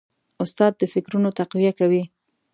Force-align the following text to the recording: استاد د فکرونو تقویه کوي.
استاد 0.43 0.73
د 0.77 0.83
فکرونو 0.93 1.29
تقویه 1.39 1.71
کوي. 1.79 2.03